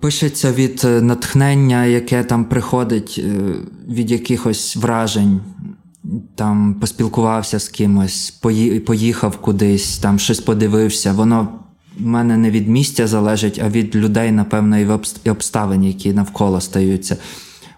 [0.00, 3.54] Пишеться від е, натхнення, яке там приходить е,
[3.88, 5.40] від якихось вражень.
[6.34, 8.30] Там поспілкувався з кимось,
[8.86, 11.12] поїхав кудись, там щось подивився.
[11.12, 11.48] Воно
[11.98, 17.16] в мене не від місця залежить, а від людей, напевно, і обставин, які навколо стаються.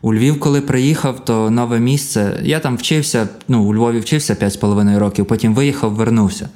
[0.03, 2.41] У Львів, коли приїхав, то нове місце.
[2.43, 6.49] Я там вчився, ну, у Львові вчився 5,5 років, потім виїхав, вернувся.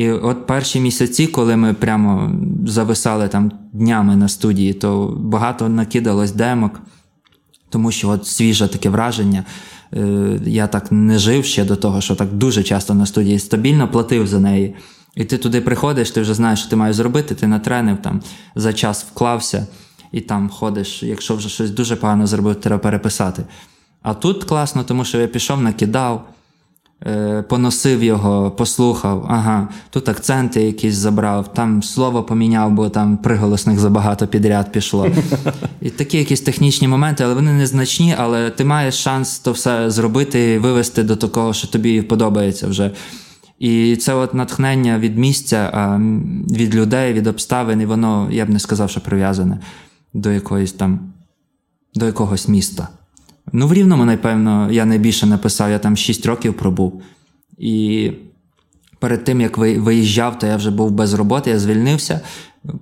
[0.00, 2.32] І от перші місяці, коли ми прямо
[2.66, 6.80] зависали там днями на студії, то багато накидалось демок,
[7.68, 9.44] тому що от свіже таке враження.
[9.92, 13.88] Е, я так не жив ще до того, що так дуже часто на студії стабільно
[13.88, 14.74] платив за неї.
[15.14, 18.22] І ти туди приходиш, ти вже знаєш, що ти маєш зробити, ти натренив там
[18.54, 19.66] за час вклався
[20.12, 21.02] і там ходиш.
[21.02, 23.42] Якщо вже щось дуже погано зробив, треба переписати.
[24.02, 26.28] А тут класно, тому що я пішов, накидав.
[27.06, 33.78] Е, поносив його, послухав, ага, тут акценти якісь забрав, там слово поміняв, бо там приголосних
[33.78, 35.06] забагато підряд пішло.
[35.82, 40.52] І такі якісь технічні моменти, але вони незначні, але ти маєш шанс то все зробити,
[40.52, 42.90] і вивести до такого, що тобі подобається вже.
[43.58, 46.00] І це от натхнення від місця,
[46.50, 49.58] від людей, від обставин, і воно, я б не сказав, що прив'язане
[50.14, 51.00] до якоїсь там,
[51.94, 52.88] до якогось міста.
[53.52, 57.02] Ну, в Рівному, напевно, я найбільше написав, я там 6 років пробув.
[57.58, 58.10] І
[58.98, 62.20] перед тим, як виїжджав, то я вже був без роботи, я звільнився,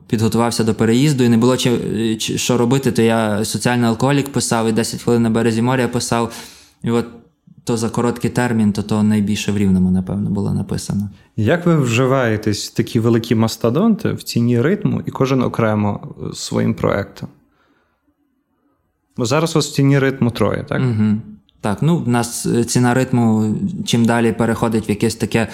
[0.06, 4.72] підготувався до переїзду, і не було чи, що робити, то я соціальний алкоголік писав, і
[4.72, 6.32] 10 хвилин на березі моря писав.
[6.82, 7.06] І от
[7.64, 11.10] то за короткий термін, то то найбільше в Рівному, напевно, було написано.
[11.36, 17.28] Як ви вживаєтесь такі великі мастодонти в ціні ритму і кожен окремо своїм проектом?
[19.18, 20.80] Бо зараз у ціні ритму троє, так?
[20.82, 21.14] Угу.
[21.60, 23.54] Так, ну в нас е, ціна ритму
[23.86, 25.48] чим далі переходить в якесь таке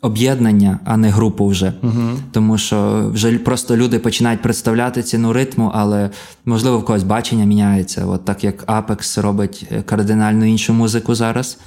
[0.00, 1.72] об'єднання, а не групу вже.
[1.82, 2.18] Угу.
[2.32, 6.10] Тому що вже просто люди починають представляти ціну ритму, але
[6.44, 8.06] можливо в когось бачення міняється.
[8.06, 11.58] От так як Apex робить е, кардинально іншу музику зараз.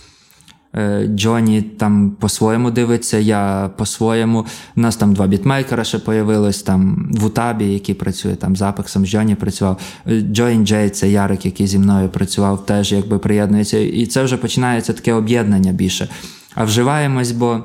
[0.78, 4.46] Е, Джоні там по-своєму дивиться, я по-своєму.
[4.76, 9.06] У нас там два бітмейкера ще появилось, там в Утабі, який працює там з Апексом,
[9.06, 9.80] з Джоні працював.
[10.08, 13.78] Джоін Джей це Ярик, який зі мною працював, теж якби приєднується.
[13.78, 16.08] І це вже починається таке об'єднання більше.
[16.56, 17.63] А вживаємось, бо,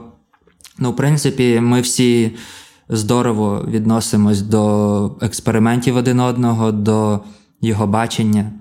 [0.79, 2.33] ну, в принципі, ми всі
[2.89, 7.21] здорово відносимось до експериментів один одного, до
[7.61, 8.53] його бачення.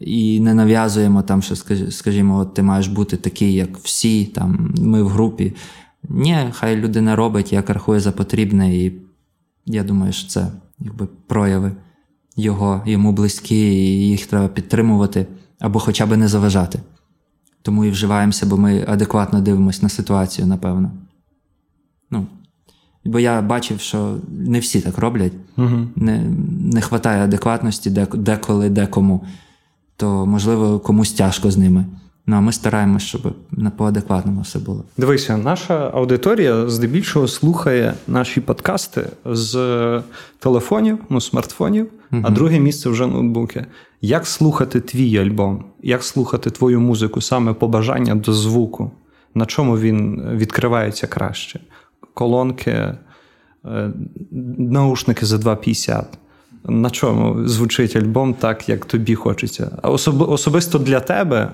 [0.00, 1.56] І не нав'язуємо там, що
[1.90, 5.54] скажімо, от ти маєш бути такий, як всі, там ми в групі.
[6.08, 8.92] Ні, хай людина робить, як рахує за потрібне, і
[9.66, 10.46] я думаю, що це
[10.78, 11.72] якби прояви
[12.36, 15.26] його, йому близькі, і їх треба підтримувати
[15.60, 16.80] або хоча б не заважати.
[17.62, 20.90] Тому і вживаємося, бо ми адекватно дивимося на ситуацію, напевно.
[22.10, 22.26] Ну,
[23.04, 25.88] Бо я бачив, що не всі так роблять, угу.
[25.96, 26.24] не
[26.60, 29.24] не вистачає адекватності деколи, декому
[29.98, 31.84] то можливо комусь тяжко з ними.
[32.26, 34.84] Ну а ми стараємося, щоб на по-адекватному все було.
[34.96, 40.02] Дивися, наша аудиторія здебільшого слухає наші подкасти з
[40.38, 42.22] телефонів, ну, смартфонів, угу.
[42.24, 43.66] а друге місце вже ноутбуки.
[44.00, 45.64] Як слухати твій альбом?
[45.82, 48.90] Як слухати твою музику саме по бажання до звуку?
[49.34, 51.60] На чому він відкривається краще?
[52.14, 52.96] Колонки, е,
[54.58, 56.04] наушники за 2,50.
[56.64, 59.78] На чому звучить альбом так, як тобі хочеться?
[59.82, 60.30] А особ...
[60.30, 61.52] особисто для тебе?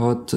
[0.00, 0.36] От е,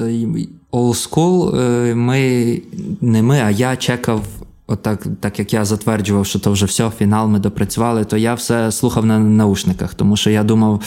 [0.72, 2.62] Old School е, ми
[3.00, 4.22] не ми, а я чекав,
[4.66, 8.72] отак, так як я затверджував, що то вже все, фінал ми допрацювали, то я все
[8.72, 10.82] слухав на наушниках, тому що я думав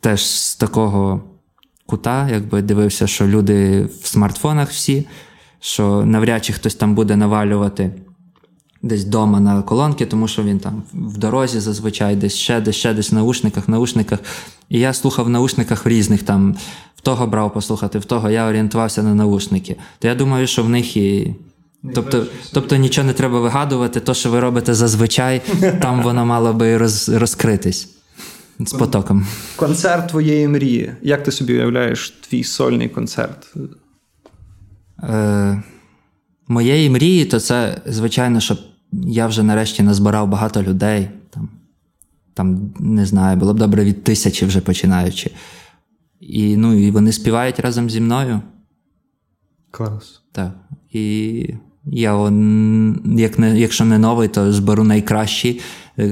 [0.00, 1.22] теж з такого
[1.86, 5.06] кута, якби дивився, що люди в смартфонах всі,
[5.60, 7.92] що навряд чи хтось там буде навалювати
[8.82, 12.94] десь вдома на колонки, тому що він там в дорозі зазвичай, десь ще, десь ще
[12.94, 14.18] десь в наушниках, наушниках.
[14.68, 16.56] І я слухав в наушниках в різних там,
[16.96, 19.76] в того брав послухати, в того я орієнтувався на наушники.
[19.98, 21.34] То я думаю, що в них і.
[21.94, 25.42] Тобто тобто нічого не треба вигадувати, то, що ви робите зазвичай,
[25.82, 27.88] там воно мало би роз, розкритись
[28.60, 29.26] з потоком.
[29.56, 30.92] Концерт твоєї мрії.
[31.02, 33.54] Як ти собі уявляєш твій сольний концерт?
[35.02, 35.62] Е,
[36.48, 38.58] Моєї мрії, то це, звичайно, щоб
[38.92, 41.08] я вже нарешті назбирав багато людей.
[41.30, 41.48] Там,
[42.34, 45.30] там не знаю, було б добре від тисячі вже починаючи.
[46.20, 48.40] І ну, і вони співають разом зі мною.
[49.70, 50.22] Клас.
[50.32, 50.52] Так.
[50.92, 51.54] І
[51.86, 52.32] я,
[53.04, 55.60] як не, якщо не новий, то зберу найкращі
[55.98, 56.06] е,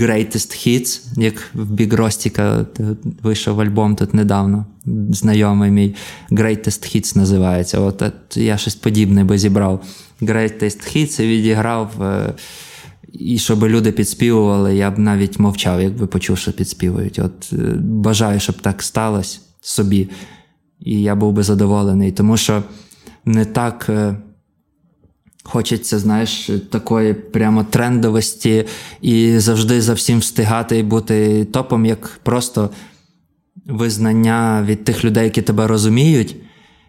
[0.00, 2.66] Greatest Hits, як в Big Ростіка
[3.22, 4.66] вийшов альбом тут недавно.
[5.10, 5.94] Знайомий мій
[6.30, 7.80] Greatest Hits називається.
[7.80, 9.84] От, от я щось подібне би зібрав.
[10.22, 12.02] Greatest Hits і відіграв.
[12.02, 12.34] Е,
[13.12, 17.18] і щоб люди підспівували, я б навіть мовчав, якби почув, що підспівують.
[17.18, 20.08] От е, Бажаю, щоб так сталося собі.
[20.80, 22.62] І я був би задоволений, тому що
[23.24, 23.90] не так.
[25.44, 28.64] Хочеться, знаєш, такої прямо трендовості
[29.00, 32.70] і завжди за всім встигати і бути топом, як просто
[33.66, 36.36] визнання від тих людей, які тебе розуміють.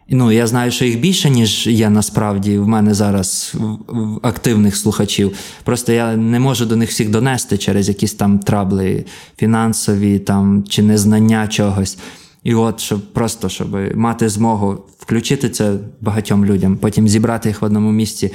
[0.10, 3.56] Ну, я знаю, що їх більше, ніж є насправді в мене зараз
[4.22, 5.38] активних слухачів.
[5.64, 9.06] Просто я не можу до них всіх донести через якісь там трабли
[9.38, 11.98] фінансові там, чи незнання чогось.
[12.44, 17.66] І от, щоб просто щоб мати змогу включити це багатьом людям, потім зібрати їх в
[17.66, 18.32] одному місці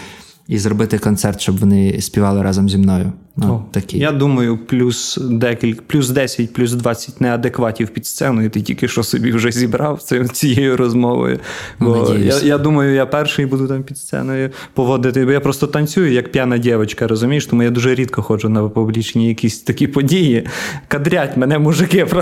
[0.49, 3.13] і зробити концерт, щоб вони співали разом зі мною.
[3.37, 3.99] Ну, О, такі.
[3.99, 8.51] Я думаю, плюс декілька, плюс 10, плюс 20 неадекватів під сценою.
[8.51, 10.03] Ти тільки що собі вже зібрав
[10.33, 11.39] цією розмовою.
[11.81, 15.25] Бо я я думаю, я перший буду там під сценою поводити.
[15.25, 17.47] Бо я просто танцюю як п'яна дівчинка, розумієш?
[17.47, 20.47] Тому я дуже рідко ходжу на публічні якісь такі події.
[20.89, 22.07] Кадрять мене мужики.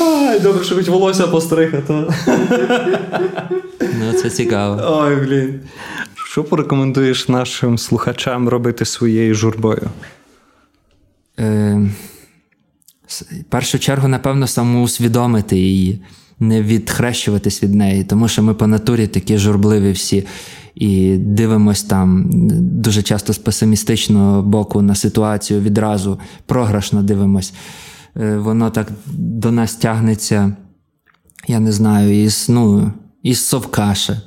[0.00, 1.94] Ай, Добре, що хоч волосся постригати.
[3.98, 4.80] Ну, це цікаво.
[4.84, 5.60] Ой, блін.
[6.14, 9.90] Що порекомендуєш нашим слухачам робити своєю журбою?
[11.38, 11.80] Е,
[13.08, 16.00] В першу чергу, напевно, самоусвідомити її,
[16.40, 20.26] не відхрещуватись від неї, тому що ми по натурі такі журбливі всі.
[20.74, 22.26] І дивимось там
[22.80, 27.52] дуже часто з песимістичного боку на ситуацію відразу програшно дивимось.
[28.16, 30.56] Е, воно так до нас тягнеться,
[31.48, 32.92] я не знаю, із ну,
[33.22, 34.22] із совкаше.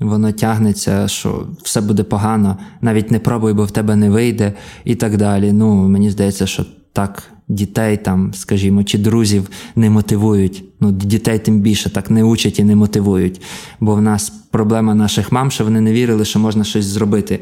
[0.00, 4.52] Воно тягнеться, що все буде погано, навіть не пробуй, бо в тебе не вийде,
[4.84, 5.52] і так далі.
[5.52, 10.64] Ну, Мені здається, що так дітей, там, скажімо, чи друзів не мотивують.
[10.80, 13.40] Ну, Дітей тим більше так не учать і не мотивують.
[13.80, 17.40] Бо в нас проблема наших мам, що вони не вірили, що можна щось зробити.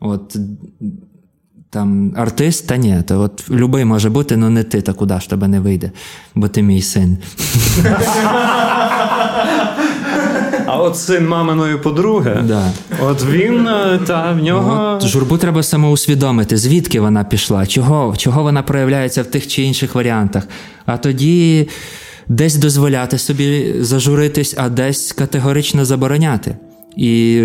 [0.00, 0.36] От
[1.70, 5.30] там артист, та ні, то от любий може бути, але не ти, та куди ж
[5.30, 5.90] тебе не вийде,
[6.34, 7.18] бо ти мій син.
[10.66, 12.70] А от син маминої подруги, да.
[13.02, 14.96] от він е, та в нього.
[14.96, 19.94] От Журбу треба самоусвідомити, звідки вона пішла, чого чого вона проявляється в тих чи інших
[19.94, 20.48] варіантах.
[20.86, 21.68] А тоді
[22.28, 26.56] десь дозволяти собі зажуритись, а десь категорично забороняти.
[26.96, 27.40] І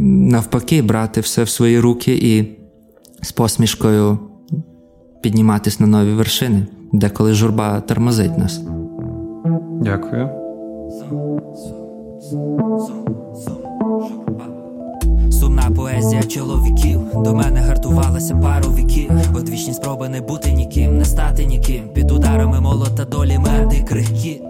[0.00, 2.56] навпаки, брати все в свої руки і
[3.22, 4.18] з посмішкою
[5.20, 8.60] підніматись на нові вершини, деколи журба тормозить нас.
[9.80, 10.28] Дякую.
[15.30, 19.10] Сумна поезія чоловіків до мене гартувалася пару віків.
[19.36, 21.88] Одвічні спроби не бути ніким, не стати ніким.
[21.88, 24.42] Під ударами молота долі меди крихкі.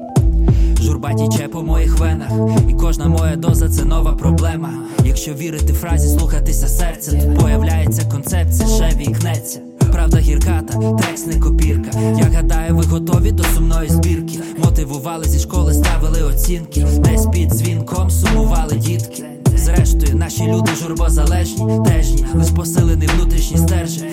[0.86, 2.30] Журба тіче по моїх венах,
[2.68, 4.70] і кожна моя доза це нова проблема.
[5.04, 9.60] Якщо вірити фразі, слухатися серця, то появляється концепція, ще вікнеться.
[9.92, 12.00] Правда гірката, текст не копірка.
[12.00, 14.38] Я гадаю, ви готові до сумної збірки.
[14.64, 16.86] Мотивували зі школи, ставили оцінки.
[16.98, 19.24] Десь під дзвінком сумували дітки.
[19.56, 24.04] Зрештою, наші люди журбозалежні, тежні, лиш посилений внутрішній стержень.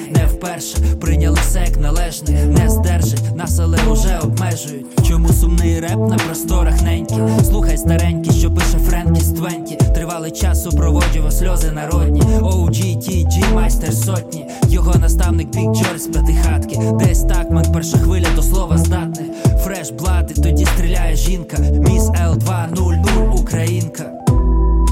[0.43, 6.17] Вперше прийняли все як належне, не здержать, нас але уже обмежують Чому сумний реп на
[6.17, 7.15] просторах неньки?
[7.43, 12.21] Слухай старенький, що пише Френкі з Твенті Тривалий час супроводжував сльози народні.
[12.21, 14.45] OGTG, майстер сотні.
[14.67, 16.79] Його наставник Бік Джордж з п'ятихатки.
[16.99, 19.27] Десь так мен перша хвиля до слова здатних.
[19.63, 21.57] Фреш блати, тоді стріляє жінка.
[21.59, 24.11] Міс Л200 Українка.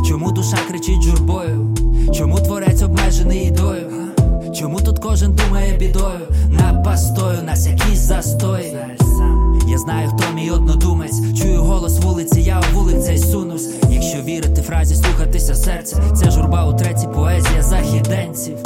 [0.10, 1.76] Чому душа кричить журбою?
[2.14, 4.01] Чому творець обмежений ідою?
[4.54, 6.28] Чому тут кожен думає бідою?
[6.50, 8.78] На пастою, нас якісь застої.
[9.68, 11.42] Я знаю, хто мій однодумець.
[11.42, 13.70] Чую голос вулиці, я у вулик цей сунусь.
[13.90, 18.58] Якщо вірити фразі, слухатися серця, ця журба у третій поезія західенців.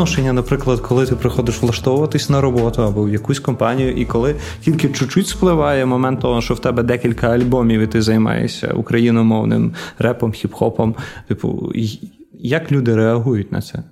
[0.00, 4.88] Відношення, наприклад, коли ти приходиш влаштовуватись на роботу або в якусь компанію, і коли тільки
[4.88, 10.94] чуть-чуть спливає момент того, що в тебе декілька альбомів, і ти займаєшся україномовним репом, хіп-хопом,
[11.28, 11.72] типу,
[12.32, 13.82] як люди реагують на це?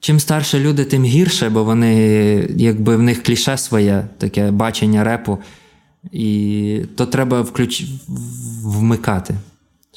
[0.00, 1.94] Чим старше люди, тим гірше, бо вони,
[2.56, 5.38] якби в них кліше своє, таке бачення репу.
[6.12, 7.84] І то треба включ...
[8.64, 9.34] вмикати,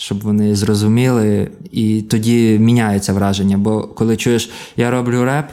[0.02, 3.58] щоб вони зрозуміли, і тоді міняється враження.
[3.58, 5.46] Бо коли чуєш, я роблю реп,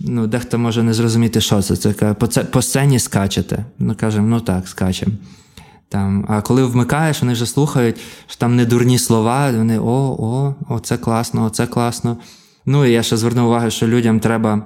[0.00, 1.76] ну, дехто може не зрозуміти, що це.
[1.76, 3.64] Це каже, по, по сцені скачете.
[3.78, 5.12] Ну, кажемо, ну так, скачемо.
[5.88, 7.96] Там, а коли вмикаєш, вони вже слухають,
[8.26, 12.16] що там не дурні слова, вони о, о, о, це класно, о, це класно.
[12.66, 14.62] Ну і я ще звернув увагу, що людям треба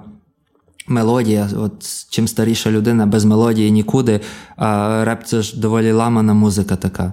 [0.89, 1.49] мелодія.
[1.57, 4.21] От чим старіша людина, без мелодії нікуди.
[4.57, 7.13] А реп це ж доволі ламана музика така.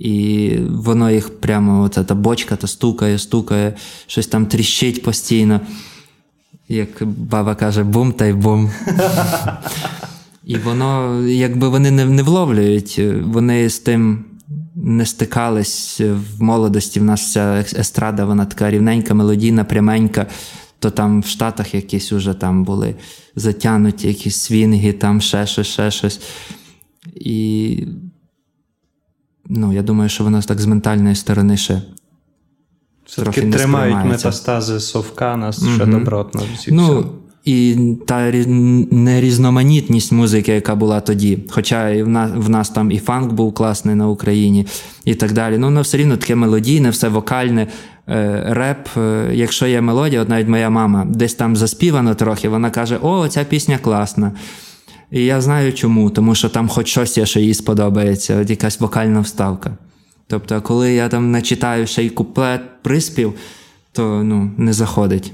[0.00, 3.74] І воно їх прямо, оця та бочка та стукає, стукає,
[4.06, 5.60] щось там тріщить постійно.
[6.68, 8.70] Як баба каже, бум та й бум.
[10.44, 14.24] І воно, якби вони не, не вловлюють, вони з тим
[14.74, 17.00] не стикались в молодості.
[17.00, 20.26] В нас вся естрада, вона така рівненька, мелодійна, пряменька.
[20.78, 22.94] То там в Штатах якісь уже там були
[23.36, 26.20] затянуті, якісь свінги, там ще щось, ще щось.
[27.14, 27.86] І
[29.50, 31.82] ну, я думаю, що воно так з ментальної сторони ще.
[33.06, 36.42] Все-таки тримають метастази совка нас ще добротно.
[36.68, 37.06] Ну,
[37.44, 37.76] і
[38.06, 38.32] та
[38.90, 41.38] нерізноманітність музики, яка була тоді.
[41.50, 44.66] Хоча і в нас, в нас там і фанк був класний на Україні,
[45.04, 45.58] і так далі.
[45.58, 47.66] Ну, воно все рівно таке мелодійне, все вокальне.
[48.08, 52.70] Е, Реп, е, якщо є мелодія, от навіть моя мама десь там заспівано трохи, вона
[52.70, 54.32] каже: О, ця пісня класна.
[55.10, 58.80] І я знаю чому, тому що там хоч щось є, що їй сподобається, от якась
[58.80, 59.70] вокальна вставка.
[60.26, 63.34] Тобто, коли я там начитаю ще й куплет, приспів,
[63.92, 65.32] то ну, не заходить.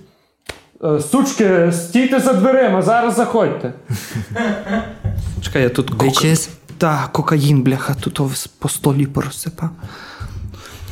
[0.85, 3.73] Е, Сучки, стійте за дверима, зараз заходьте.
[5.43, 6.35] Чекай, я тут кока...
[6.79, 8.21] Та, кокаїн, бляха, тут
[8.59, 9.71] по столі порозсипав.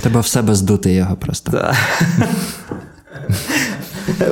[0.01, 1.53] Треба в себе здути його просто.
[1.53, 1.76] Та.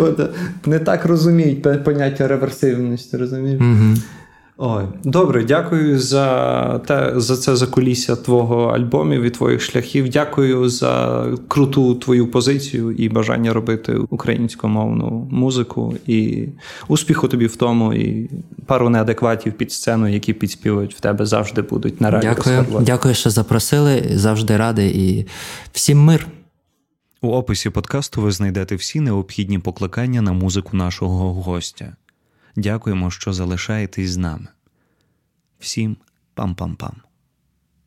[0.01, 0.29] От, е,
[0.67, 3.61] Не так розуміють поняття реверсивності, розумієш?
[4.65, 10.09] Ой, добре, дякую за те, за це закулісся твого альбомів і твоїх шляхів.
[10.09, 15.97] Дякую за круту твою позицію і бажання робити українськомовну музику.
[16.07, 16.49] І
[16.89, 18.31] успіху тобі в тому, і
[18.67, 22.35] пару неадекватів під сцену, які підспівують в тебе завжди будуть на радіо.
[22.35, 22.63] Дякую.
[22.63, 22.85] Скарлат.
[22.85, 24.11] Дякую, що запросили.
[24.15, 25.27] Завжди радий і
[25.73, 26.27] всім мир.
[27.23, 31.97] У описі подкасту ви знайдете всі необхідні покликання на музику нашого гостя.
[32.57, 34.49] Дякуємо, що залишаєтесь з нами.
[35.59, 35.97] Всім
[36.37, 36.95] пам-пам-пам.